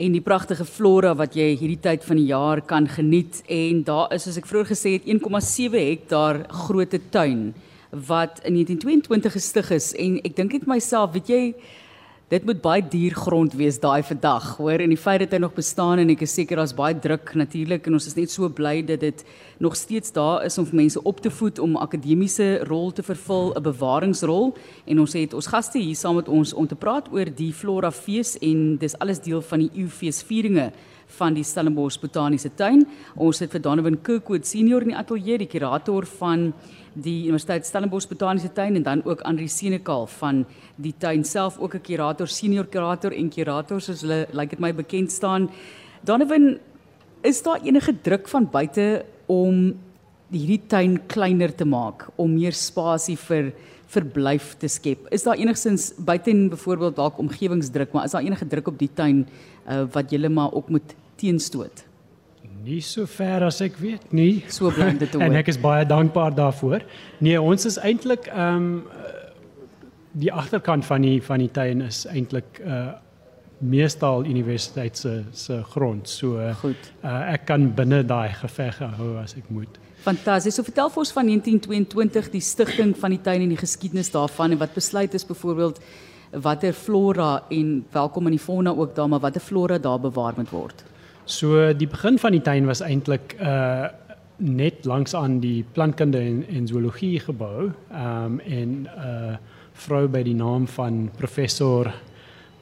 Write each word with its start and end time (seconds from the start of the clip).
en 0.00 0.14
die 0.16 0.24
pragtige 0.24 0.64
flora 0.64 1.12
wat 1.18 1.34
jy 1.36 1.50
hierdie 1.60 1.80
tyd 1.84 2.04
van 2.08 2.16
die 2.20 2.30
jaar 2.30 2.62
kan 2.64 2.88
geniet. 2.88 3.42
En 3.52 3.82
daar 3.84 4.14
is 4.16 4.24
soos 4.24 4.38
ek 4.40 4.48
vroeër 4.48 4.70
gesê 4.72 4.94
het 4.96 5.08
1,7 5.08 5.76
hektaar 5.76 6.44
grootte 6.64 7.00
tuin 7.12 7.50
wat 7.90 8.40
in 8.46 8.56
1922 8.56 9.36
gestig 9.36 9.70
is. 9.76 9.90
En 9.98 10.16
ek 10.24 10.36
dink 10.38 10.56
net 10.56 10.68
myself, 10.70 11.12
weet 11.16 11.28
jy, 11.28 11.42
dit 12.30 12.44
moet 12.46 12.60
baie 12.62 12.82
duur 12.86 13.14
grond 13.18 13.54
wees 13.58 13.80
daai 13.82 14.04
vandag, 14.06 14.52
hoor, 14.60 14.78
en 14.78 14.92
die 14.92 14.98
feit 14.98 15.24
dat 15.24 15.32
hy 15.34 15.40
nog 15.42 15.56
bestaan 15.56 15.98
en 15.98 16.12
ek 16.14 16.22
is 16.22 16.34
seker 16.38 16.60
daar's 16.60 16.74
baie 16.78 16.94
druk 16.94 17.32
natuurlik 17.34 17.88
en 17.90 17.98
ons 17.98 18.06
is 18.06 18.14
net 18.14 18.30
so 18.30 18.46
bly 18.54 18.76
dat 18.86 19.02
dit 19.02 19.24
nog 19.58 19.74
steeds 19.74 20.14
daar 20.14 20.44
is 20.46 20.58
om 20.62 20.68
mense 20.78 21.02
op 21.02 21.18
te 21.20 21.32
voed 21.34 21.58
om 21.58 21.74
akademiese 21.76 22.62
rol 22.70 22.94
te 22.94 23.02
vervul, 23.02 23.50
'n 23.56 23.62
bewaringsrol. 23.62 24.54
En 24.86 25.00
ons 25.00 25.12
het 25.12 25.34
ons 25.34 25.46
gaste 25.46 25.78
hier 25.78 25.96
saam 25.96 26.14
met 26.16 26.28
ons 26.28 26.54
om 26.54 26.66
te 26.66 26.76
praat 26.76 27.10
oor 27.12 27.26
die 27.26 27.52
Flora 27.52 27.90
Fees 27.90 28.38
en 28.38 28.76
dis 28.78 28.98
alles 28.98 29.18
deel 29.18 29.42
van 29.42 29.58
die 29.58 29.70
Eeufeesvieringe 29.74 30.70
van 31.18 31.34
die 31.34 31.44
Stellenbosch 31.44 31.98
Botaniese 32.00 32.50
Tuin. 32.54 32.86
Ons 33.16 33.40
het 33.40 33.50
vir 33.52 33.60
Donovan 33.60 33.98
Kirkwood 34.02 34.46
senior 34.46 34.82
in 34.82 34.94
die 34.94 34.96
ateljee, 34.96 35.38
die 35.38 35.50
kurator 35.50 36.06
van 36.18 36.52
die 36.94 37.28
Universiteit 37.28 37.66
Stellenbosch 37.66 38.08
Botaniese 38.10 38.52
Tuin 38.54 38.76
en 38.76 38.82
dan 38.82 39.04
ook 39.04 39.20
Andri 39.28 39.48
Senekal 39.48 40.06
van 40.18 40.44
die 40.76 40.94
tuin 40.98 41.24
self 41.24 41.58
ook 41.58 41.74
'n 41.74 41.82
kurator, 41.82 42.26
senior 42.26 42.66
kurator 42.66 43.12
en 43.12 43.30
kurator 43.30 43.80
soos 43.80 44.00
hulle 44.02 44.26
lyk 44.32 44.34
like 44.34 44.50
dit 44.50 44.60
my 44.60 44.72
bekend 44.72 45.12
staan. 45.12 45.50
Donovan, 46.04 46.58
is 47.22 47.42
daar 47.42 47.60
enige 47.62 47.92
druk 48.02 48.28
van 48.28 48.48
buite 48.50 49.04
om 49.26 49.74
hierdie 50.30 50.62
tuin 50.66 50.98
kleiner 51.10 51.52
te 51.54 51.64
maak, 51.64 52.08
om 52.16 52.32
meer 52.34 52.52
spasie 52.52 53.16
vir 53.16 53.52
verblyf 53.90 54.54
te 54.58 54.68
skep? 54.68 55.08
Is 55.10 55.26
daar 55.26 55.36
enigsins 55.36 55.90
buiten 55.98 56.48
byvoorbeeld 56.52 56.96
dalk 56.96 57.18
omgewingsdruk, 57.18 57.92
maar 57.92 58.04
is 58.04 58.14
daar 58.14 58.22
enige 58.22 58.46
druk 58.46 58.68
op 58.68 58.78
die 58.78 58.90
tuin 58.94 59.26
uh, 59.68 59.84
wat 59.92 60.10
julle 60.10 60.28
maar 60.28 60.52
ook 60.52 60.70
moet 60.70 60.94
teenstoot? 61.20 61.84
Nie 62.64 62.80
so 62.84 63.06
ver 63.08 63.46
as 63.46 63.60
ek 63.64 63.78
weet 63.80 64.10
nie. 64.12 64.42
So 64.52 64.72
bly 64.74 64.90
dit 65.00 65.12
hoor. 65.14 65.24
en 65.24 65.38
ek 65.40 65.52
is 65.52 65.60
baie 65.60 65.86
dankbaar 65.88 66.34
daarvoor. 66.36 66.84
Nee, 67.24 67.40
ons 67.40 67.68
is 67.68 67.78
eintlik 67.80 68.28
ehm 68.32 68.56
um, 68.56 68.72
die 70.10 70.32
agterkant 70.34 70.82
van 70.88 71.04
die 71.06 71.20
van 71.22 71.38
die 71.38 71.52
tuin 71.54 71.86
is 71.86 72.02
eintlik 72.10 72.58
uh 72.64 72.90
meestal 73.60 74.24
universiteit 74.24 74.96
se 74.96 75.24
se 75.32 75.62
grond. 75.74 76.08
So 76.08 76.40
Goed. 76.62 76.92
Uh, 77.04 77.32
ek 77.34 77.44
kan 77.44 77.66
binne 77.76 78.02
daai 78.08 78.32
geveg 78.32 78.78
hou 78.96 79.16
as 79.20 79.34
ek 79.36 79.50
moet. 79.52 79.76
Fantasties. 80.00 80.56
So 80.56 80.64
vertel 80.64 80.88
vir 80.88 81.02
ons 81.02 81.12
van 81.12 81.28
1922 81.28 82.30
die 82.32 82.40
stigting 82.44 82.94
van 82.96 83.12
die 83.12 83.20
tuin 83.20 83.44
en 83.44 83.52
die 83.52 83.60
geskiedenis 83.60 84.08
daarvan 84.14 84.56
en 84.56 84.62
wat 84.62 84.72
besluit 84.74 85.14
is 85.14 85.26
byvoorbeeld 85.28 85.82
watter 86.40 86.72
flora 86.72 87.42
en 87.50 87.82
welkom 87.92 88.30
in 88.30 88.38
die 88.38 88.42
fauna 88.42 88.72
ook 88.72 88.94
daar 88.96 89.08
maar 89.12 89.20
watter 89.20 89.44
flora 89.44 89.78
daar 89.78 90.00
bewaar 90.00 90.32
moet 90.36 90.50
word. 90.54 90.84
So 91.30 91.72
die 91.72 91.86
begin 91.86 92.18
van 92.18 92.34
die 92.34 92.42
tuin 92.42 92.66
was 92.66 92.82
eintlik 92.82 93.36
uh 93.40 93.88
net 94.40 94.86
langs 94.88 95.12
aan 95.14 95.34
die 95.40 95.66
plantkunde 95.72 96.16
en, 96.18 96.38
en 96.48 96.66
zoologie 96.66 97.20
gebou. 97.20 97.70
Ehm 97.92 98.24
um, 98.24 98.38
en 98.40 98.70
'n 98.82 98.88
uh, 98.96 99.36
vrou 99.72 100.08
by 100.08 100.22
die 100.22 100.34
naam 100.34 100.66
van 100.66 101.10
professor 101.16 101.92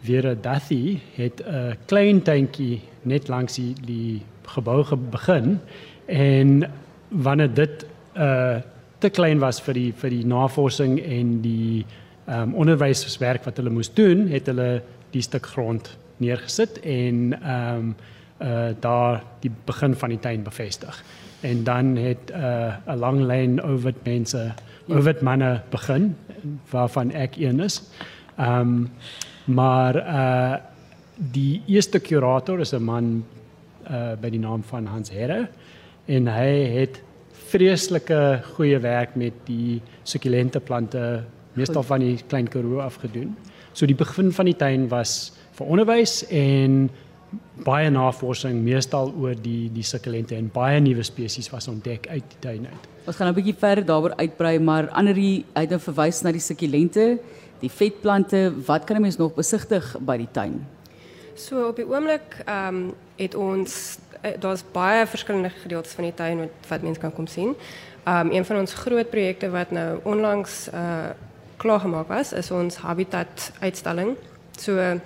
Vera 0.03 0.35
Duthie 0.35 1.01
het 1.15 1.41
'n 1.47 1.77
klein 1.87 2.23
tuintjie 2.23 2.81
net 3.03 3.29
langs 3.29 3.55
die, 3.55 3.75
die 3.85 4.23
gebou 4.43 4.85
ge 4.85 4.97
begin 4.97 5.61
en 6.07 6.71
wanneer 7.09 7.55
dit 7.55 7.87
uh 8.17 8.57
te 8.99 9.11
klein 9.11 9.39
was 9.39 9.61
vir 9.61 9.75
die 9.75 9.93
vir 9.93 10.11
die 10.11 10.27
navorsing 10.27 10.99
en 11.01 11.41
die 11.41 11.87
ehm 12.27 12.43
um, 12.43 12.55
onderwyswerk 12.55 13.45
wat 13.45 13.57
hulle 13.57 13.71
moes 13.71 13.95
doen, 13.95 14.29
het 14.29 14.47
hulle 14.47 14.83
die 15.11 15.23
stuk 15.23 15.47
grond 15.47 15.97
neergesit 16.17 16.81
en 16.81 17.43
ehm 17.43 17.77
um, 17.77 17.95
uh 18.43 18.71
daar 18.81 19.23
die 19.41 19.51
begin 19.65 19.95
van 19.95 20.09
die 20.09 20.19
tuin 20.19 20.43
bevestig. 20.43 21.03
En 21.41 21.65
dan 21.65 21.97
het 21.97 22.33
'n 22.33 22.39
uh, 22.39 22.75
'n 22.87 22.99
lang 22.99 23.21
lyn 23.21 23.63
oor 23.65 23.93
mense, 24.03 24.53
oor 24.89 25.15
manne 25.21 25.63
begin 25.71 26.17
waarvan 26.71 27.11
ek 27.13 27.37
een 27.37 27.61
is. 27.61 27.83
Ehm 28.37 28.61
um, 28.61 28.91
maar 29.45 29.97
uh 29.97 30.57
die 31.15 31.63
eerste 31.67 31.99
kurator 31.99 32.61
is 32.61 32.73
'n 32.73 32.83
man 32.83 33.25
uh 33.91 34.13
by 34.21 34.31
die 34.31 34.41
naam 34.41 34.63
van 34.63 34.87
Hans 34.87 35.11
Herre 35.11 35.49
en 36.07 36.27
hy 36.27 36.53
het 36.79 37.03
vreeslike 37.49 38.43
goeie 38.57 38.79
werk 38.79 39.15
met 39.17 39.33
die 39.45 39.81
sukkulente 40.03 40.61
plante 40.61 41.25
meestal 41.53 41.83
van 41.83 42.01
die 42.01 42.17
klein 42.29 42.49
Karoo 42.49 42.79
afgedoen. 42.79 43.37
So 43.73 43.87
die 43.87 43.97
begin 43.99 44.33
van 44.33 44.45
die 44.45 44.57
tuin 44.57 44.89
was 44.89 45.33
vir 45.59 45.67
onderwys 45.67 46.23
en 46.31 46.91
baie 47.65 47.91
navorsing 47.91 48.63
meestal 48.63 49.13
oor 49.21 49.35
die 49.35 49.71
die 49.73 49.85
sukkulente 49.87 50.37
en 50.37 50.51
baie 50.53 50.81
nuwe 50.81 51.03
spesies 51.03 51.51
was 51.51 51.69
ontdek 51.69 52.09
uit 52.09 52.25
die 52.35 52.41
tuin 52.41 52.67
uit. 52.67 52.89
Ons 53.07 53.17
gaan 53.17 53.27
nou 53.27 53.35
'n 53.37 53.41
bietjie 53.41 53.59
verder 53.59 53.85
daaroor 53.85 54.15
uitbrei, 54.17 54.59
maar 54.59 54.89
anderie 54.91 55.45
uit 55.53 55.73
'n 55.73 55.79
verwys 55.79 56.23
na 56.23 56.33
die 56.33 56.41
sukkulente, 56.41 57.19
die 57.61 57.71
vetplante, 57.71 58.53
wat 58.67 58.85
kan 58.85 58.97
'n 58.97 59.01
mens 59.03 59.17
nog 59.17 59.35
besigtig 59.35 59.97
by 60.01 60.17
die 60.17 60.31
tuin? 60.33 60.67
So 61.35 61.69
op 61.69 61.77
die 61.77 61.87
oomblik 61.87 62.43
ehm 62.47 62.75
um, 62.75 62.95
het 63.17 63.35
ons 63.35 63.99
uh, 64.25 64.31
daar's 64.41 64.65
baie 64.73 65.07
verskillende 65.07 65.51
gedeeltes 65.51 65.93
van 65.93 66.05
die 66.05 66.15
tuin 66.15 66.39
wat 66.39 66.69
wat 66.69 66.83
mense 66.83 67.01
kan 67.01 67.13
kom 67.13 67.27
sien. 67.27 67.55
Ehm 68.05 68.27
um, 68.27 68.33
een 68.33 68.45
van 68.45 68.59
ons 68.59 68.75
groot 68.75 69.11
projekte 69.11 69.51
wat 69.51 69.71
nou 69.71 69.99
onlangs 70.03 70.69
uh 70.73 71.11
klaar 71.59 71.81
gemaak 71.81 72.09
was, 72.09 72.33
is 72.33 72.51
ons 72.51 72.77
habitat 72.77 73.53
uitstalling. 73.61 74.17
So 74.57 75.01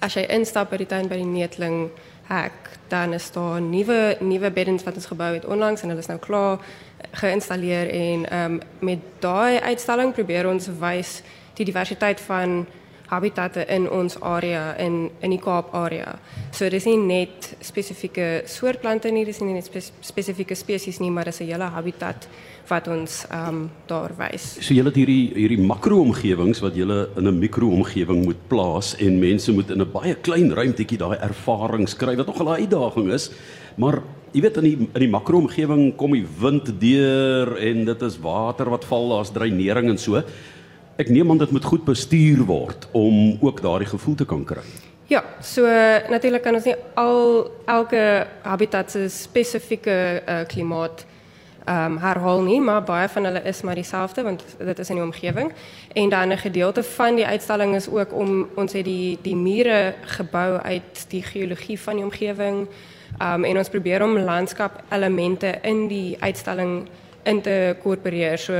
as 0.00 0.14
jy 0.14 0.26
instap 0.34 0.70
by 0.70 0.78
die 0.80 0.86
tuin 0.86 1.08
by 1.08 1.16
die 1.20 1.26
neetling 1.28 1.88
hek, 2.28 2.68
dan 2.88 3.12
is 3.16 3.30
daar 3.32 3.60
nuwe 3.60 4.16
nuwe 4.20 4.50
beddens 4.50 4.84
wat 4.84 4.94
ons 5.00 5.08
gebou 5.10 5.32
het 5.34 5.46
onlangs 5.48 5.82
en 5.82 5.92
hulle 5.92 6.04
is 6.04 6.10
nou 6.10 6.18
klaar 6.18 6.58
geïnstalleer 7.20 7.90
en 7.90 8.26
ehm 8.28 8.58
um, 8.58 8.60
met 8.78 8.98
daai 9.20 9.60
uitstalling 9.60 10.12
probeer 10.14 10.48
ons 10.48 10.68
wys 10.80 11.22
die 11.54 11.66
diversiteit 11.66 12.20
van 12.20 12.66
habitatte 13.08 13.64
in 13.68 13.88
ons 13.90 14.18
area 14.20 14.76
in 14.78 15.10
in 15.20 15.30
die 15.30 15.40
Kaap 15.40 15.74
area. 15.74 16.18
So 16.52 16.68
dis 16.68 16.84
nie 16.84 16.96
net 16.96 17.56
spesifieke 17.60 18.42
soort 18.46 18.80
plante 18.80 19.10
nie, 19.10 19.24
dis 19.24 19.40
nie 19.40 19.54
net 19.54 19.64
spe 19.64 19.80
spesifieke 20.00 20.54
spesies 20.54 21.00
nie, 21.00 21.10
maar 21.10 21.24
dis 21.24 21.40
'n 21.40 21.46
hele 21.46 21.64
habitat 21.64 22.28
wat 22.68 22.88
ons 22.88 23.24
ehm 23.30 23.48
um, 23.48 23.70
daar 23.86 24.12
wys. 24.18 24.58
So 24.60 24.74
julle 24.74 24.90
het 24.90 24.96
hierdie 24.96 25.32
hierdie 25.34 25.60
makro-omgewings 25.60 26.60
wat 26.60 26.74
julle 26.76 27.08
in 27.16 27.28
'n 27.28 27.38
mikro-omgewing 27.38 28.24
moet 28.24 28.48
plaas 28.48 28.94
en 28.96 29.18
mense 29.18 29.52
moet 29.52 29.70
in 29.70 29.80
'n 29.80 29.92
baie 29.92 30.14
klein 30.14 30.52
ruimtetjie 30.52 30.98
daai 30.98 31.18
ervarings 31.18 31.96
kry 31.96 32.16
wat 32.16 32.26
nogal 32.26 32.48
'n 32.48 32.60
uitdaging 32.60 33.12
is. 33.12 33.30
Maar 33.76 34.02
jy 34.32 34.40
weet 34.40 34.56
in 34.56 34.64
die 34.64 34.78
in 34.94 35.00
die 35.00 35.08
makro-omgewing 35.08 35.96
kom 35.96 36.12
die 36.12 36.26
wind 36.40 36.80
deur 36.80 37.56
en 37.56 37.84
dit 37.84 38.02
is 38.02 38.18
water 38.18 38.70
wat 38.70 38.84
val, 38.84 39.08
daar's 39.08 39.32
dreinering 39.32 39.88
en 39.88 39.98
so. 39.98 40.22
Ek 40.98 41.12
neem 41.14 41.30
aan 41.30 41.38
dit 41.38 41.50
moet 41.54 41.64
goed 41.64 41.84
bestuur 41.86 42.40
word 42.42 42.88
om 42.90 43.36
ook 43.40 43.60
daardie 43.62 43.86
gevoel 43.86 44.14
te 44.18 44.24
kan 44.26 44.40
kry. 44.44 44.64
Ja, 45.06 45.22
so 45.40 45.62
natuurlik 46.10 46.42
kan 46.42 46.58
ons 46.58 46.66
nie 46.66 46.74
al 46.98 47.46
elke 47.70 48.00
habitat 48.42 48.90
se 48.90 49.04
spesifieke 49.08 49.94
uh, 50.26 50.40
klimaat 50.50 51.06
ehm 51.68 51.94
um, 51.94 51.96
herhaal 52.00 52.42
nie, 52.42 52.58
maar 52.64 52.82
baie 52.82 53.08
van 53.12 53.28
hulle 53.28 53.42
is 53.44 53.60
maar 53.62 53.76
dieselfde 53.76 54.22
want 54.24 54.42
dit 54.58 54.78
is 54.78 54.90
in 54.90 54.98
die 54.98 55.04
omgewing. 55.04 55.52
En 55.94 56.08
dan 56.08 56.32
'n 56.32 56.38
gedeelte 56.38 56.82
van 56.82 57.14
die 57.14 57.26
uitstalling 57.26 57.74
is 57.74 57.88
ook 57.88 58.12
om 58.12 58.48
ons 58.54 58.72
het 58.72 58.84
die 58.84 59.18
die 59.22 59.36
mure 59.36 59.94
gebou 60.02 60.58
uit 60.58 61.04
die 61.08 61.22
geologie 61.22 61.80
van 61.80 61.96
die 61.96 62.04
omgewing. 62.04 62.66
Ehm 63.18 63.34
um, 63.34 63.44
en 63.44 63.58
ons 63.58 63.68
probeer 63.68 64.02
om 64.02 64.18
landskap 64.18 64.82
elemente 64.90 65.58
in 65.62 65.86
die 65.88 66.16
uitstalling 66.20 66.88
in 67.22 67.40
te 67.40 67.76
korporeer. 67.82 68.38
So 68.38 68.52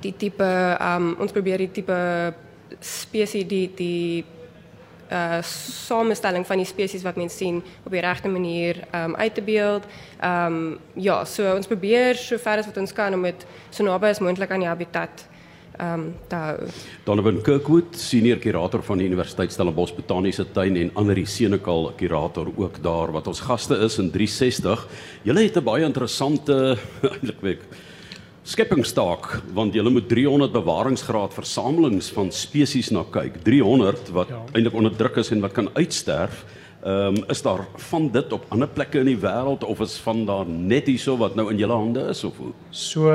die 0.00 0.14
tipe 0.16 0.76
ehm 0.78 1.02
um, 1.02 1.14
ons 1.20 1.32
probeer 1.32 1.58
die 1.58 1.72
tipe 1.72 2.34
spesies 2.80 3.48
die 3.48 3.70
die 3.76 4.24
uh 5.08 5.40
samestelling 5.88 6.44
van 6.46 6.60
die 6.60 6.68
spesies 6.68 7.02
wat 7.02 7.16
mens 7.16 7.36
sien 7.36 7.62
op 7.84 7.92
die 7.92 8.02
regte 8.04 8.28
manier 8.28 8.82
um 8.92 9.16
uit 9.16 9.34
te 9.34 9.42
beeld. 9.42 9.86
Um 10.24 10.78
ja, 10.94 11.24
so 11.24 11.54
ons 11.54 11.66
probeer 11.66 12.16
so 12.16 12.38
ver 12.38 12.58
as 12.60 12.68
wat 12.68 12.76
ons 12.76 12.92
kan 12.92 13.14
om 13.14 13.22
dit 13.22 13.46
so 13.70 13.84
naby 13.84 14.12
as 14.12 14.20
moontlik 14.20 14.50
aan 14.52 14.66
die 14.66 14.68
habitat 14.68 15.24
um 15.80 16.14
te 16.28 16.36
hou. 16.36 16.68
Donovan 17.06 17.40
Kirkwood, 17.42 17.96
senior 17.96 18.38
kurator 18.42 18.82
van 18.82 18.98
die 18.98 19.06
Universiteit 19.08 19.52
Stellenbosch 19.52 19.94
Botaniese 19.96 20.44
Tuin 20.52 20.76
en 20.76 20.90
Annelie 20.94 21.26
Senekal, 21.26 21.92
kurator 21.96 22.52
ook 22.56 22.82
daar 22.82 23.12
wat 23.12 23.26
ons 23.26 23.40
gaste 23.40 23.78
is 23.86 23.98
in 23.98 24.10
360. 24.10 24.88
Julle 25.22 25.46
het 25.46 25.56
'n 25.56 25.64
baie 25.64 25.84
interessante 25.84 26.76
eintlik 27.02 27.64
week 28.48 28.56
skeppingsstaak 28.56 29.42
want 29.52 29.74
jy 29.74 29.82
moet 29.84 30.08
300 30.08 30.52
bewaringsgraad 30.52 31.34
versamelings 31.34 32.08
van 32.14 32.30
spesies 32.32 32.90
na 32.90 33.04
kyk. 33.04 33.42
300 33.44 34.08
wat 34.16 34.28
ja. 34.28 34.40
eintlik 34.54 34.74
onderdruk 34.74 35.16
is 35.20 35.30
en 35.30 35.40
wat 35.40 35.52
kan 35.52 35.68
uitsterf. 35.74 36.44
Ehm 36.82 37.16
um, 37.16 37.24
is 37.28 37.42
daar 37.42 37.66
van 37.90 38.10
dit 38.10 38.32
op 38.32 38.44
ander 38.48 38.68
plekke 38.68 39.00
in 39.00 39.06
die 39.06 39.18
wêreld 39.18 39.64
of 39.64 39.80
is 39.80 39.98
van 39.98 40.24
daar 40.26 40.46
net 40.46 40.86
hierso 40.86 41.16
wat 41.18 41.34
nou 41.34 41.50
in 41.50 41.58
julle 41.58 41.74
hande 41.74 42.08
is 42.08 42.24
of 42.24 42.36
hoe? 42.36 42.52
So 42.70 43.12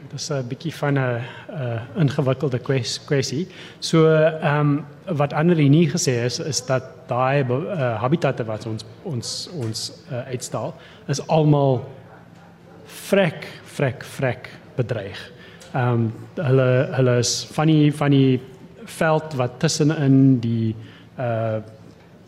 Dit 0.00 0.20
is 0.20 0.30
'n 0.30 0.48
bietjie 0.48 0.74
van 0.74 0.94
'n 0.94 0.98
uh, 0.98 1.80
ingewikkelde 1.96 2.58
kwessie. 3.06 3.46
So 3.78 4.06
ehm 4.06 4.60
um, 4.60 4.84
wat 5.16 5.32
Annelie 5.32 5.68
nie 5.68 5.88
gesê 5.88 6.24
is 6.24 6.38
is 6.38 6.66
dat 6.66 6.82
daai 7.06 7.44
uh, 7.48 8.00
habitatte 8.00 8.44
wat 8.44 8.66
ons 8.66 8.84
ons 9.02 9.48
ons 9.54 9.92
uh, 10.10 10.26
uitstal 10.26 10.74
is 11.06 11.26
almal 11.26 11.84
vrek 13.08 13.46
vrek 13.76 14.04
vrek 14.16 14.48
bedreig. 14.76 15.20
Ehm 15.72 15.92
um, 15.92 16.12
hulle 16.34 16.70
hulle 16.96 17.18
is 17.18 17.34
van 17.54 17.66
die 17.70 17.92
van 17.94 18.10
die 18.10 18.40
veld 18.84 19.36
wat 19.38 19.60
tussenin 19.62 20.40
die 20.40 20.74
uh 21.18 21.60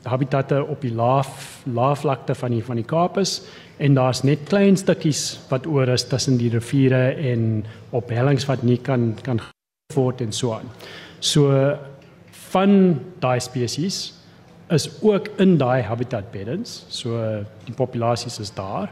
habitatte 0.03 0.65
op 0.67 0.81
die 0.83 0.95
laaf 0.95 1.63
laafvlakte 1.65 2.35
van 2.35 2.51
die 2.51 2.65
van 2.67 2.77
die 2.81 2.87
Kaap 2.87 3.19
is 3.23 3.37
en 3.79 3.95
daar's 3.95 4.23
net 4.27 4.49
klein 4.51 4.77
stukkies 4.77 5.39
wat 5.51 5.67
oor 5.67 5.89
is 5.95 6.05
tussen 6.11 6.41
die 6.41 6.51
riviere 6.51 7.13
en 7.31 7.65
op 7.91 8.11
hellings 8.11 8.49
wat 8.51 8.65
nie 8.67 8.79
kan 8.83 9.13
kan 9.23 9.41
voort 9.95 10.21
en 10.21 10.33
so 10.33 10.53
aan. 10.57 10.67
So 11.21 11.53
van 12.53 13.01
daai 13.21 13.41
spesies 13.41 14.13
is 14.73 14.89
ook 15.03 15.29
in 15.43 15.59
daai 15.59 15.83
habitat 15.83 16.31
beddens. 16.33 16.85
So 16.89 17.19
die 17.67 17.75
populasies 17.75 18.39
is 18.41 18.55
daar. 18.55 18.91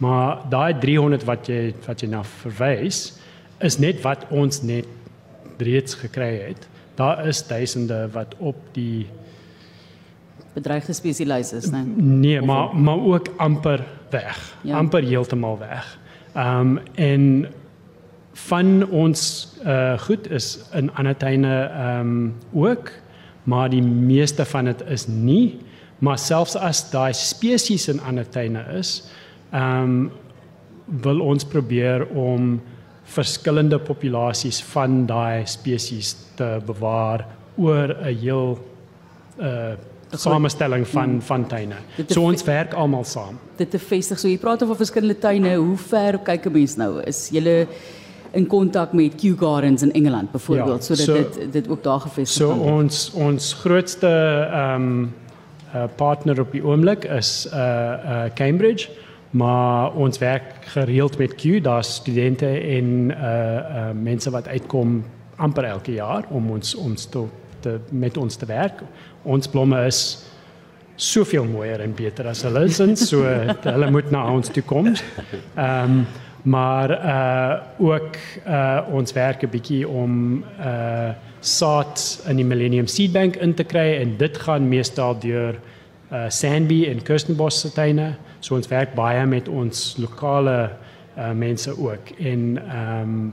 Maar 0.00 0.44
daai 0.48 0.78
300 0.80 1.24
wat 1.28 1.48
jy 1.50 1.74
wat 1.84 2.00
jy 2.00 2.08
na 2.08 2.22
verwys 2.24 3.00
is 3.60 3.76
net 3.78 4.00
wat 4.00 4.24
ons 4.32 4.62
net 4.64 4.88
reeds 5.60 5.98
gekry 6.00 6.32
het. 6.46 6.68
Daar 6.96 7.26
is 7.28 7.42
duisende 7.46 8.06
wat 8.14 8.32
op 8.38 8.56
die 8.72 9.06
bedreigde 10.54 10.92
spesies 10.96 11.52
is, 11.52 11.70
né? 11.70 11.84
Nee, 11.84 12.40
nee 12.40 12.40
maar 12.40 12.76
maar 12.76 12.98
ook 12.98 13.28
amper 13.36 13.84
weg. 14.10 14.56
Ja. 14.62 14.76
Amper 14.78 15.02
heeltemal 15.02 15.58
weg. 15.58 15.98
Ehm 16.34 16.60
um, 16.60 16.78
en 16.94 17.46
van 18.32 18.88
ons 18.88 19.48
uh 19.64 19.98
goed 19.98 20.30
is 20.30 20.58
in 20.72 20.94
ander 20.94 21.16
tuine 21.16 21.64
ehm 21.64 22.00
um, 22.00 22.34
ook, 22.52 22.90
maar 23.42 23.70
die 23.70 23.82
meeste 23.82 24.44
van 24.44 24.64
dit 24.64 24.82
is 24.88 25.06
nie, 25.06 25.58
maar 25.98 26.18
selfs 26.18 26.56
as 26.56 26.90
daai 26.90 27.12
spesies 27.12 27.88
in 27.88 28.00
ander 28.00 28.28
tuine 28.28 28.64
is, 28.78 29.10
ehm 29.50 29.82
um, 29.82 30.10
wil 31.02 31.20
ons 31.20 31.44
probeer 31.44 32.06
om 32.18 32.60
verskillende 33.10 33.78
populasies 33.78 34.58
van 34.72 35.04
daai 35.06 35.46
spesies 35.46 36.16
te 36.34 36.58
bewaar 36.66 37.26
oor 37.56 37.94
'n 37.94 38.16
heel 38.18 38.58
uh 39.38 39.72
samestelling 40.10 40.88
van 40.88 41.10
mm. 41.10 41.22
van 41.22 41.46
tuine. 41.46 41.74
So 42.08 42.22
ons 42.22 42.42
werk 42.44 42.72
almal 42.74 43.04
saam. 43.04 43.38
Dit 43.56 43.70
te 43.70 43.78
vestig. 43.78 44.18
So 44.18 44.28
jy 44.28 44.38
praat 44.38 44.62
oor 44.62 44.76
verskillende 44.76 45.18
tuine. 45.18 45.54
Hoe 45.54 45.76
ver 45.76 46.18
kyk 46.18 46.46
'n 46.46 46.52
mens 46.52 46.76
nou? 46.76 47.00
Is 47.06 47.28
jy 47.30 47.66
in 48.32 48.46
kontak 48.46 48.92
met 48.92 49.14
Kew 49.14 49.38
Gardens 49.38 49.82
in 49.82 49.92
Engeland 49.92 50.30
byvoorbeeld 50.32 50.86
ja, 50.86 50.94
sodat 50.94 51.04
so, 51.04 51.14
dit 51.14 51.52
dit 51.52 51.68
ook 51.68 51.82
daar 51.82 52.00
gevestig 52.00 52.46
so 52.46 52.54
word? 52.54 52.58
So 52.58 52.74
ons 52.74 53.10
ons 53.14 53.54
grootste 53.54 54.08
ehm 54.52 54.82
um, 54.82 55.14
uh, 55.74 55.84
partner 55.96 56.40
op 56.40 56.52
die 56.52 56.64
oomblik 56.64 57.04
is 57.04 57.46
uh 57.52 57.58
uh 57.58 58.24
Cambridge. 58.34 58.88
Maar 59.30 59.92
ons 59.94 60.18
werk 60.18 60.64
gereeld 60.74 61.18
met 61.18 61.34
Q, 61.34 61.62
daar's 61.62 61.94
studente 61.94 62.46
en 62.46 63.10
uh 63.10 63.58
uh 63.78 63.90
mense 63.94 64.30
wat 64.30 64.48
uitkom 64.48 65.04
amper 65.36 65.64
elke 65.64 65.92
jaar 65.92 66.24
om 66.28 66.50
ons 66.50 66.74
ons 66.74 67.06
te, 67.06 67.24
te 67.60 67.78
met 67.90 68.16
ons 68.16 68.36
te 68.36 68.46
werk 68.46 68.82
ons 69.22 69.48
blomme 69.48 69.78
is 69.86 70.00
soveel 71.00 71.46
mooier 71.48 71.80
en 71.80 71.92
beter 71.96 72.28
as 72.28 72.42
hulle 72.44 72.66
is, 72.68 72.80
so 73.08 73.24
hulle 73.72 73.90
moet 73.92 74.10
na 74.12 74.26
ons 74.32 74.50
toe 74.52 74.64
kom. 74.66 74.92
Ehm 75.56 76.00
um, 76.00 76.02
maar 76.40 76.88
uh 76.88 77.84
ook 77.84 78.14
uh 78.48 78.94
ons 78.96 79.12
werk 79.12 79.42
'n 79.44 79.50
bietjie 79.52 79.88
om 79.88 80.40
uh 80.58 81.12
saad 81.40 82.00
in 82.28 82.36
die 82.36 82.44
Millennium 82.44 82.86
Seed 82.86 83.12
Bank 83.12 83.36
in 83.36 83.52
te 83.54 83.64
kry 83.64 84.00
en 84.00 84.16
dit 84.16 84.38
gaan 84.38 84.68
meestal 84.68 85.18
deur 85.20 85.60
uh 86.12 86.28
Sandby 86.28 86.86
en 86.88 87.02
Kirstenbosch 87.02 87.60
se 87.60 87.72
tuine. 87.72 88.14
So 88.40 88.54
ons 88.54 88.68
werk 88.68 88.94
baie 88.94 89.26
met 89.26 89.48
ons 89.48 89.96
lokale 89.98 90.70
uh 91.18 91.32
mense 91.32 91.70
ook. 91.78 92.10
En 92.18 92.58
ehm 92.58 93.00
um, 93.02 93.32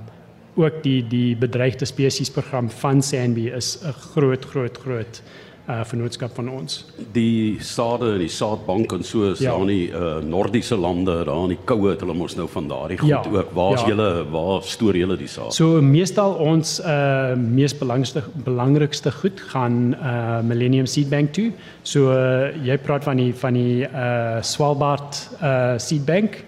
ook 0.57 0.81
die 0.83 1.07
die 1.07 1.35
bedreigde 1.37 1.85
spesies 1.85 2.31
program 2.33 2.69
van 2.69 3.01
Sandby 3.01 3.49
is 3.53 3.77
'n 3.83 3.93
groot 3.93 4.45
groot 4.45 4.77
groot 4.77 5.21
uh 5.67 5.81
vennootskap 5.83 6.31
van 6.35 6.47
ons. 6.49 6.77
Die 7.11 7.57
sade 7.59 8.13
en 8.13 8.21
die 8.23 8.31
saadbank 8.31 8.93
en 8.95 9.03
so 9.03 9.27
is 9.31 9.41
ja. 9.43 9.51
daar 9.51 9.65
in 9.65 9.71
die 9.73 9.89
uh 9.91 10.13
Noordiese 10.23 10.77
lande, 10.79 11.17
daar 11.27 11.43
in 11.43 11.55
die 11.57 11.59
koue 11.67 11.89
het 11.91 12.03
hulle 12.05 12.15
mos 12.15 12.37
nou 12.39 12.47
van 12.51 12.69
daardie 12.71 12.97
goed 13.01 13.11
ja. 13.11 13.19
ook. 13.19 13.51
Waar 13.57 13.73
is 13.75 13.83
ja. 13.83 13.91
julle 13.91 14.09
waar 14.31 14.63
stoor 14.63 14.95
julle 14.95 15.17
die 15.19 15.27
saad? 15.27 15.51
So 15.57 15.81
meestal 15.83 16.37
ons 16.39 16.77
uh 16.79 17.35
mees 17.35 17.75
belangrikste 17.75 18.23
belangrikste 18.47 19.11
goed 19.19 19.43
gaan 19.51 19.91
uh 19.99 20.39
Millennium 20.47 20.87
Seed 20.87 21.11
Bank 21.11 21.35
toe. 21.35 21.51
So 21.83 22.15
uh, 22.15 22.55
jy 22.63 22.79
praat 22.79 23.03
van 23.03 23.19
die 23.19 23.33
van 23.35 23.59
die 23.59 23.83
uh 23.83 24.39
Svalbard 24.41 25.19
uh 25.41 25.75
Seed 25.77 26.07
Bank 26.07 26.43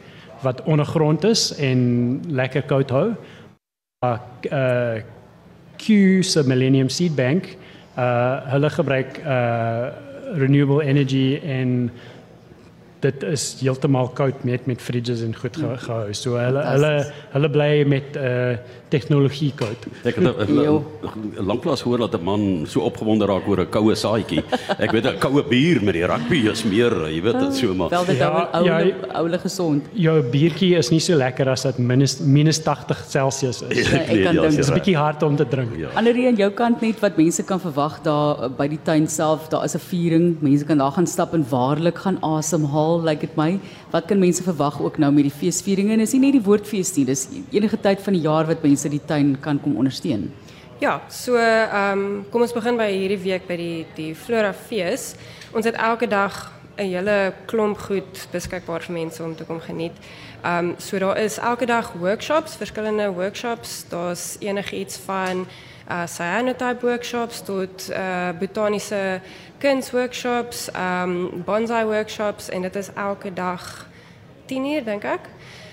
wat 0.47 0.63
ondergrond 0.63 1.27
is 1.27 1.49
en 1.59 2.21
lekker 2.31 2.63
koud 2.71 2.95
hou. 2.95 3.07
Uh, 4.05 4.15
uh 4.47 5.01
Q 5.79 6.23
se 6.23 6.43
Millennium 6.47 6.89
Seed 6.91 7.15
Bank 7.15 7.57
uh 7.99 8.53
hulle 8.53 8.69
gebruik 8.77 9.19
uh 9.25 9.89
renewable 10.39 10.83
energy 10.85 11.39
en 11.43 11.91
dit 13.03 13.23
is 13.23 13.45
heeltemal 13.61 14.09
koud 14.15 14.43
met 14.47 14.65
met 14.67 14.81
fridges 14.81 15.23
en 15.23 15.35
goed 15.35 15.55
ja. 15.59 15.75
gehou. 15.85 16.13
So 16.13 16.35
hulle 16.39 16.63
hulle 16.67 16.93
hulle 17.33 17.49
bly 17.49 17.71
met 17.87 18.19
uh 18.19 18.57
tegnologie 18.89 19.51
koud. 19.55 19.85
Ek 20.03 20.17
het 20.17 20.49
lanklaas 21.37 21.83
gehoor 21.85 22.05
dat 22.05 22.19
'n 22.19 22.23
man 22.23 22.65
so 22.67 22.81
opgewonde 22.81 23.25
raak 23.25 23.47
oor 23.47 23.61
'n 23.61 23.69
koue 23.69 23.95
saaitjie. 23.95 24.43
Ek 24.79 24.91
weet 24.91 25.05
'n 25.05 25.19
koue 25.19 25.43
bier 25.43 25.83
met 25.83 25.93
die 25.93 26.05
rugby 26.05 26.49
is 26.49 26.63
meer, 26.63 26.91
jy 27.09 27.21
weet 27.21 27.39
dit 27.39 27.55
so 27.55 27.73
maar. 27.73 27.89
Wel 27.89 28.05
dit 28.05 28.17
ja, 28.17 28.49
ou 28.53 28.63
ja, 28.65 28.93
oule 29.13 29.39
gesond. 29.39 29.83
Jou 29.93 30.21
biertjie 30.21 30.75
is 30.77 30.89
nie 30.89 30.99
so 30.99 31.15
lekker 31.15 31.49
as 31.49 31.63
dit 31.63 31.77
minus 31.77 32.19
minus 32.19 32.59
80 32.63 33.05
Celsius 33.09 33.61
is. 33.69 33.89
Ja, 33.89 33.97
ek 33.99 34.23
kan 34.23 34.35
dink 34.35 34.51
dit 34.51 34.59
is 34.59 34.69
'n 34.69 34.73
bietjie 34.73 34.97
hard 34.97 35.23
om 35.23 35.35
te 35.35 35.47
drink. 35.47 35.75
Ja. 35.77 35.89
Anderie 35.95 36.27
aan 36.27 36.35
jou 36.35 36.51
kant 36.51 36.81
net 36.81 36.99
wat 36.99 37.17
mense 37.17 37.43
kan 37.43 37.59
verwag 37.59 38.01
daar 38.03 38.49
by 38.49 38.67
die 38.67 38.79
tuin 38.83 39.07
self, 39.07 39.49
daar 39.49 39.63
is 39.63 39.75
'n 39.75 39.79
viering. 39.79 40.37
Mense 40.41 40.65
kan 40.65 40.77
daar 40.77 40.91
gaan 40.91 41.07
stap 41.07 41.33
en 41.33 41.45
waarlik 41.49 41.97
gaan 41.97 42.17
asemhaal, 42.21 43.01
lyk 43.01 43.21
like 43.21 43.27
dit 43.27 43.35
my. 43.37 43.59
Wat 43.91 44.05
kan 44.05 44.19
mense 44.19 44.43
verwag 44.43 44.81
ook 44.81 44.97
nou 44.97 45.11
met 45.11 45.23
die 45.23 45.31
feesvieringe? 45.31 45.93
En 45.93 45.99
is 45.99 46.13
nie 46.13 46.21
net 46.21 46.31
die 46.31 46.43
woordfees 46.43 46.95
nie, 46.95 47.05
dis 47.05 47.27
enige 47.51 47.77
tyd 47.81 48.01
van 48.01 48.13
die 48.13 48.21
jaar 48.21 48.45
wat 48.45 48.63
mense 48.63 48.78
mense 48.79 48.89
die 48.89 49.05
tuin 49.05 49.35
kan 49.41 49.59
kom 49.59 49.75
ondersteun? 49.75 50.29
Ja, 50.79 51.01
so 51.09 51.35
ehm 51.35 51.99
um, 51.99 52.25
kom 52.31 52.41
ons 52.41 52.53
begin 52.55 52.77
by 52.77 52.87
hierdie 52.87 53.19
week 53.19 53.47
by 53.47 53.57
die 53.59 53.85
die 53.95 54.13
Flora 54.15 54.53
Fees. 54.53 55.15
Ons 55.51 55.65
het 55.65 55.75
elke 55.75 56.07
dag 56.07 56.51
'n 56.77 56.87
hele 56.87 57.33
klomp 57.45 57.77
goed 57.77 58.27
beskikbaar 58.31 58.81
vir 58.81 58.93
mense 58.93 59.23
om 59.23 59.35
te 59.35 59.43
kom 59.43 59.59
geniet. 59.59 59.91
Ehm 60.43 60.69
um, 60.69 60.75
so 60.77 60.99
daar 60.99 61.17
is 61.17 61.37
elke 61.37 61.65
dag 61.65 61.91
workshops, 61.99 62.55
verskillende 62.55 63.11
workshops. 63.11 63.85
Daar's 63.89 64.37
enigiets 64.39 64.97
van 65.05 65.47
uh 65.89 66.05
cyanotype 66.05 66.85
workshops 66.85 67.41
tot 67.43 67.89
uh 67.89 68.29
botaniese 68.39 69.21
kunsworkshops, 69.59 70.71
ehm 70.71 71.09
um, 71.09 71.43
bonsai 71.45 71.85
workshops 71.85 72.49
en 72.49 72.61
dit 72.61 72.75
is 72.75 72.89
elke 72.95 73.33
dag 73.33 73.87
10 74.45 74.65
uur 74.65 74.83
dink 74.83 75.03
ek. 75.03 75.27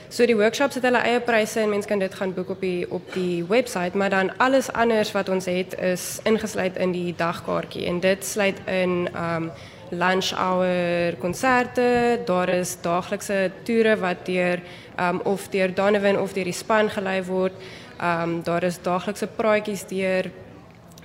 So 0.09 0.27
die 0.27 0.37
workshops 0.39 0.77
het 0.79 0.85
hulle 0.87 1.01
eie 1.03 1.19
pryse 1.21 1.59
en 1.61 1.73
mense 1.73 1.89
kan 1.91 1.99
dit 1.99 2.15
gaan 2.15 2.31
boek 2.35 2.53
op 2.55 2.61
die 2.63 2.87
op 2.95 3.09
die 3.15 3.45
webwerf, 3.45 3.95
maar 3.95 4.11
dan 4.11 4.31
alles 4.39 4.69
anders 4.73 5.11
wat 5.13 5.29
ons 5.29 5.49
het 5.51 5.75
is 5.83 6.21
ingesluit 6.23 6.77
in 6.79 6.93
die 6.95 7.15
dagkaartjie 7.17 7.87
en 7.91 7.99
dit 8.01 8.25
sluit 8.25 8.61
in 8.71 9.09
um 9.15 9.51
lunch 9.91 10.33
hour 10.35 11.15
konserte, 11.23 12.21
daar 12.27 12.49
is 12.49 12.77
daaglikse 12.83 13.51
toere 13.63 13.97
wat 13.99 14.25
deur 14.27 14.63
um 15.01 15.21
of 15.25 15.49
deur 15.49 15.75
Donovan 15.75 16.19
of 16.19 16.33
deur 16.33 16.45
die 16.45 16.55
span 16.55 16.91
gelei 16.91 17.23
word. 17.27 17.55
Um 18.03 18.43
daar 18.47 18.63
is 18.63 18.79
daaglikse 18.83 19.27
praatjies 19.27 19.87
deur 19.91 20.31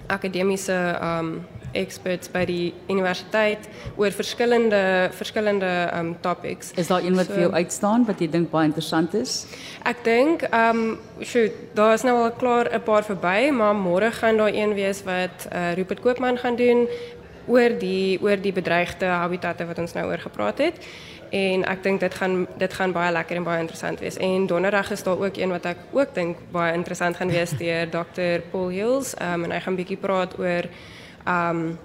akademiese 0.08 0.78
um 1.02 1.42
experts 1.74 2.32
by 2.32 2.46
die 2.46 2.74
universiteit 2.90 3.68
oor 3.96 4.12
verskillende 4.12 5.10
verskillende 5.18 5.72
um 5.98 6.16
topics. 6.22 6.72
Is 6.76 6.88
daar 6.88 7.04
een 7.04 7.16
wat 7.16 7.30
so, 7.30 7.34
vir 7.34 7.46
jou 7.48 7.54
uitstaan 7.54 8.06
wat 8.06 8.20
jy 8.20 8.30
dink 8.32 8.52
baie 8.52 8.70
interessant 8.70 9.14
is? 9.18 9.46
Ek 9.88 10.04
dink 10.04 10.46
um 10.56 11.00
shoot, 11.22 11.56
daar 11.78 11.96
is 11.98 12.06
nou 12.08 12.18
al 12.24 12.32
klaar 12.32 12.70
'n 12.74 12.84
paar 12.84 13.04
verby, 13.04 13.52
maar 13.52 13.76
môre 13.76 14.12
gaan 14.12 14.38
daar 14.38 14.54
een 14.54 14.74
wees 14.74 15.04
wat 15.04 15.48
uh, 15.52 15.74
Rupert 15.74 16.02
Koopman 16.02 16.38
gaan 16.38 16.56
doen 16.56 16.88
oor 17.48 17.80
die 17.80 18.20
oor 18.22 18.38
die 18.38 18.54
bedreigde 18.54 19.06
habitatte 19.06 19.66
wat 19.66 19.80
ons 19.80 19.94
nou 19.94 20.06
oor 20.10 20.22
gepraat 20.22 20.58
het. 20.58 20.78
En 21.32 21.64
ek 21.64 21.84
dink 21.84 22.00
dit 22.04 22.14
gaan 22.14 22.48
dit 22.60 22.74
gaan 22.74 22.92
baie 22.92 23.12
lekker 23.12 23.40
en 23.40 23.44
baie 23.48 23.62
interessant 23.64 24.00
wees. 24.04 24.18
En 24.18 24.48
donderdag 24.48 24.92
is 24.92 25.04
daar 25.04 25.20
ook 25.20 25.38
een 25.38 25.50
wat 25.50 25.66
ek 25.66 25.78
ook 25.92 26.14
dink 26.14 26.38
baie 26.52 26.74
interessant 26.74 27.16
gaan 27.16 27.32
wees 27.32 27.56
deur 27.64 27.88
Dr. 27.90 28.44
Paul 28.52 28.68
Hills. 28.68 29.14
Um 29.16 29.48
en 29.48 29.52
hy 29.56 29.60
gaan 29.60 29.80
bietjie 29.80 29.98
praat 29.98 30.36
oor 30.40 30.68
um 31.28 31.78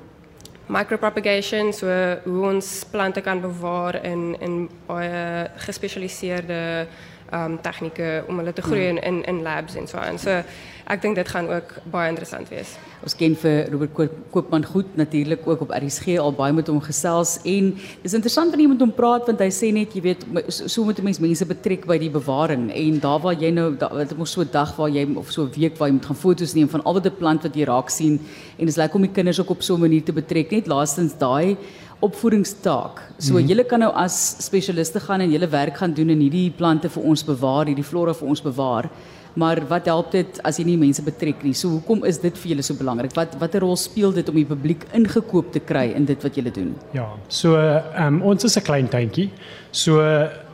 micropropagation 0.66 1.72
so 1.72 1.86
hoe 2.24 2.46
ons 2.46 2.84
plante 2.90 3.20
kan 3.20 3.40
bewaar 3.40 4.04
in 4.04 4.36
in 4.40 4.68
baie 4.86 5.50
gespesialiseerde 5.56 6.86
um 7.32 7.58
tegnieke 7.62 8.24
om 8.28 8.38
hulle 8.38 8.52
te 8.52 8.62
groei 8.62 8.88
in 8.88 9.02
in, 9.02 9.22
in 9.24 9.42
labs 9.42 9.74
en 9.74 9.86
so 9.86 9.98
aan. 9.98 10.18
So 10.18 10.42
ek 10.86 11.02
dink 11.02 11.16
dit 11.18 11.28
gaan 11.28 11.48
ook 11.50 11.72
baie 11.90 12.08
interessant 12.12 12.48
wees. 12.48 12.76
Ons 13.02 13.16
ken 13.18 13.34
vir 13.38 13.66
Robert 13.72 13.92
Koop, 13.94 14.12
Koopman 14.30 14.64
goed 14.64 14.96
natuurlik 14.96 15.46
ook 15.46 15.64
op 15.66 15.72
RSG 15.74 16.16
al 16.22 16.32
baie 16.32 16.54
met 16.54 16.68
hom 16.70 16.78
gesels. 16.80 17.36
En 17.44 17.72
dis 18.02 18.14
interessant 18.14 18.50
wanneer 18.50 18.68
iemand 18.68 18.84
hom 18.84 18.94
praat 18.94 19.26
want 19.26 19.42
hy 19.42 19.50
sê 19.50 19.72
net 19.74 19.94
jy 19.94 20.02
weet 20.04 20.24
so, 20.48 20.84
moet 20.84 21.02
mense 21.02 21.22
mense 21.22 21.46
betrek 21.46 21.86
by 21.90 21.98
die 21.98 22.10
bewaring. 22.10 22.68
En 22.70 23.00
daar 23.02 23.20
waar 23.24 23.34
jy 23.34 23.50
nou 23.50 23.72
dit 23.76 24.16
mos 24.18 24.30
so 24.30 24.42
'n 24.42 24.50
dag 24.52 24.76
waar 24.76 24.90
jy 24.90 25.06
of 25.16 25.32
so 25.32 25.42
'n 25.42 25.52
week 25.58 25.76
waar 25.78 25.88
jy 25.88 25.94
moet 25.94 26.06
gaan 26.06 26.22
foto's 26.24 26.54
neem 26.54 26.68
van 26.68 26.84
al 26.84 26.94
wat 26.94 27.06
'n 27.06 27.16
plant 27.18 27.42
wat 27.42 27.54
jy 27.54 27.64
raak 27.64 27.90
sien. 27.90 28.20
En 28.58 28.66
dis 28.66 28.76
lekker 28.76 28.96
om 28.96 29.02
die 29.02 29.12
kinders 29.12 29.40
ook 29.40 29.50
op 29.50 29.62
so 29.62 29.74
'n 29.74 29.80
manier 29.80 30.04
te 30.04 30.12
betrek. 30.12 30.50
Net 30.50 30.66
laastens 30.66 31.18
daai 31.18 31.56
opvoedingstaak. 32.00 33.02
So 33.18 33.32
mm 33.32 33.38
-hmm. 33.38 33.48
julle 33.48 33.64
kan 33.64 33.80
nou 33.80 33.92
as 33.94 34.36
spesialiste 34.44 35.00
gaan 35.00 35.20
en 35.20 35.30
julle 35.30 35.48
werk 35.48 35.76
gaan 35.76 35.92
doen 35.92 36.08
en 36.08 36.20
hierdie 36.20 36.50
plante 36.50 36.88
vir 36.88 37.02
ons 37.02 37.24
bewaar, 37.24 37.66
hierdie 37.66 37.84
flora 37.84 38.14
vir 38.14 38.28
ons 38.28 38.42
bewaar. 38.42 38.90
Maar 39.36 39.66
wat 39.68 39.84
help 39.84 40.10
dit 40.12 40.38
as 40.42 40.56
jy 40.56 40.64
nie 40.64 40.76
mense 40.80 41.02
betrek 41.02 41.42
nie? 41.42 41.52
So 41.52 41.68
hoekom 41.68 42.04
is 42.04 42.18
dit 42.18 42.38
vir 42.38 42.50
julle 42.50 42.62
so 42.62 42.74
belangrik? 42.74 43.12
Wat 43.14 43.34
watter 43.38 43.60
rol 43.60 43.76
speel 43.76 44.12
dit 44.12 44.28
om 44.28 44.34
die 44.34 44.46
publiek 44.48 44.86
ingekoop 44.96 45.52
te 45.52 45.60
kry 45.60 45.92
in 45.96 46.04
dit 46.04 46.22
wat 46.22 46.34
julle 46.34 46.50
doen? 46.50 46.74
Ja, 46.96 47.10
so 47.28 47.56
ehm 47.56 48.14
um, 48.14 48.22
ons 48.22 48.44
is 48.44 48.56
'n 48.56 48.62
klein 48.62 48.88
tuintjie. 48.88 49.30
So 49.70 50.00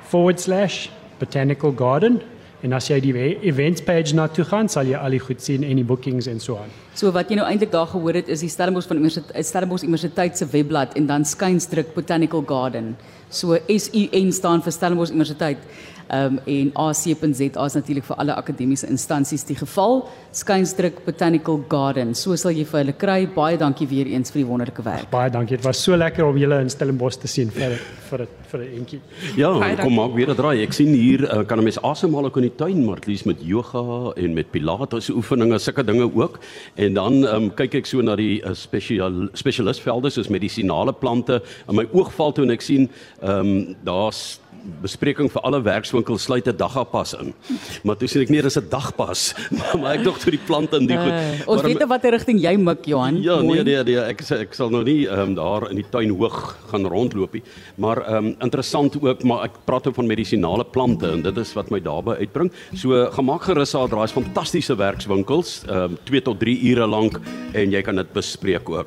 forward 0.05 0.39
slash 0.39 0.89
botanical 1.19 1.71
garden 1.71 2.21
en 2.65 2.73
as 2.73 2.89
jy 2.89 2.97
die 3.03 3.13
events 3.45 3.83
page 3.85 4.15
na 4.17 4.25
toe 4.27 4.45
gaan 4.49 4.69
sal 4.71 4.89
jy 4.89 4.97
al 4.97 5.13
die 5.13 5.21
goed 5.21 5.43
sien 5.43 5.63
en 5.63 5.77
die 5.77 5.85
bookings 5.85 6.27
en 6.31 6.39
so 6.41 6.57
aan. 6.57 6.71
So 6.97 7.11
wat 7.13 7.29
jy 7.29 7.37
nou 7.37 7.45
eintlik 7.45 7.73
daar 7.73 7.89
gehoor 7.91 8.17
het 8.17 8.31
is 8.31 8.41
die 8.41 8.49
Stellenbosch 8.49 8.89
van 8.89 9.01
Universiteit 9.03 9.45
Stellenbosch 9.45 9.85
Universiteit 9.85 10.37
se 10.39 10.47
webblad 10.51 10.95
en 10.97 11.09
dan 11.11 11.25
skynstruk 11.27 11.93
Botanical 11.93 12.43
Garden. 12.47 12.95
So 13.29 13.57
S 13.67 13.89
U 13.93 14.07
N 14.15 14.31
staan 14.33 14.63
vir 14.65 14.73
Stellenbosch 14.73 15.13
Universiteit. 15.13 15.61
Ehm 16.07 16.37
um, 16.37 16.39
en 16.45 16.71
AC.za 16.73 17.65
is 17.65 17.73
natuurlik 17.73 18.05
vir 18.05 18.17
alle 18.21 18.35
akademiese 18.35 18.87
instansies 18.87 19.43
die 19.43 19.55
geval. 19.55 20.03
Skynstruk 20.31 21.03
Botanical 21.05 21.63
Garden. 21.67 22.13
So 22.15 22.35
sal 22.35 22.51
jy 22.51 22.65
vir 22.65 22.79
hulle 22.83 22.93
kry. 22.93 23.27
Baie 23.27 23.57
dankie 23.57 23.87
weer 23.87 24.05
eens 24.05 24.31
vir 24.31 24.43
die 24.43 24.47
wonderlike 24.49 24.83
werk. 24.85 25.09
Baie 25.09 25.31
dankie. 25.33 25.57
Dit 25.57 25.65
was 25.65 25.81
so 25.83 25.97
lekker 25.97 26.25
om 26.25 26.37
julle 26.37 26.59
in 26.61 26.69
Stellenbosch 26.69 27.17
te 27.21 27.27
sien 27.31 27.49
vir 27.49 27.79
vir 28.09 28.27
vir 28.51 28.59
'n 28.59 28.77
entjie. 28.79 29.01
Ja, 29.35 29.75
kom 29.81 29.95
maak 29.95 30.13
weer 30.13 30.29
'n 30.29 30.35
draai. 30.35 30.61
Ek 30.61 30.73
sien 30.73 30.93
hier 30.93 31.23
uh, 31.23 31.43
kan 31.43 31.59
'n 31.59 31.63
mens 31.63 31.81
asemhaal 31.81 32.25
ook 32.25 32.37
in 32.37 32.49
die 32.49 32.55
tuin, 32.55 32.85
maar 32.85 32.99
lees 33.05 33.23
met 33.23 33.37
yoga 33.41 34.13
en 34.15 34.33
met 34.33 34.51
pilates 34.51 35.09
oefeninge, 35.09 35.59
sulke 35.59 35.83
dinge 35.83 36.09
ook. 36.15 36.39
En 36.75 36.93
dan 36.93 37.23
um, 37.25 37.53
kyk 37.53 37.75
ek 37.75 37.85
so 37.85 38.01
na 38.01 38.15
die 38.15 38.41
uh, 38.43 38.53
spesial 38.53 39.29
spesialistvelde 39.33 40.09
soos 40.09 40.29
medisinale 40.29 40.93
plante. 40.93 41.41
In 41.67 41.75
my 41.75 41.87
oog 41.91 42.11
val 42.13 42.31
toe 42.31 42.45
en 42.45 42.51
ek 42.51 42.61
sien 42.61 42.89
ehm 43.21 43.39
um, 43.39 43.75
daar's 43.83 44.39
bespreking 44.81 45.29
vir 45.31 45.43
alle 45.47 45.61
werkswinkels 45.63 46.25
sluit 46.27 46.47
'n 46.47 46.57
dagpas 46.57 47.13
in. 47.13 47.33
Maar 47.83 47.97
toe 47.97 48.07
sien 48.07 48.21
ek 48.21 48.29
nie 48.29 48.41
dis 48.41 48.57
'n 48.57 48.69
dagpas, 48.69 49.33
maar 49.79 49.95
ek 49.95 50.03
dink 50.03 50.17
toe 50.19 50.31
die 50.31 50.45
plante 50.45 50.77
in 50.77 50.87
die 50.87 50.97
goed. 50.97 51.13
Uh, 51.13 51.47
ons 51.47 51.61
weet 51.61 51.83
watter 51.87 52.11
rigting 52.11 52.39
jy 52.39 52.55
mik 52.57 52.85
Johan. 52.85 53.21
Ja, 53.21 53.41
nee 53.41 53.63
nee 53.63 53.83
nee, 53.83 53.99
ek 53.99 54.21
ek 54.31 54.53
sal 54.53 54.69
nou 54.69 54.83
nie 54.83 55.07
ehm 55.07 55.19
um, 55.19 55.35
daar 55.35 55.69
in 55.69 55.79
die 55.81 55.89
tuin 55.89 56.09
hoog 56.09 56.57
gaan 56.71 56.85
rondloop 56.85 57.33
nie. 57.33 57.43
Maar 57.77 58.03
ehm 58.03 58.15
um, 58.15 58.35
interessant 58.41 58.97
ook, 59.01 59.23
maar 59.23 59.45
ek 59.45 59.59
praat 59.65 59.87
ook 59.87 59.95
van 59.95 60.07
medisinale 60.07 60.65
plante 60.65 61.11
en 61.11 61.21
dit 61.21 61.37
is 61.37 61.53
wat 61.53 61.71
my 61.71 61.79
daarby 61.79 62.17
uitbring. 62.19 62.51
So 62.73 63.05
gemaak 63.11 63.43
gerus 63.47 63.71
daar, 63.71 63.89
daar's 63.89 64.11
fantastiese 64.11 64.75
werkswinkels, 64.75 65.63
ehm 65.67 65.95
um, 65.95 65.97
2 66.03 66.21
tot 66.21 66.39
3 66.39 66.59
ure 66.71 66.87
lank 66.87 67.19
en 67.53 67.71
jy 67.71 67.81
kan 67.81 67.95
dit 67.95 68.13
bespreek 68.13 68.69
ook. 68.69 68.83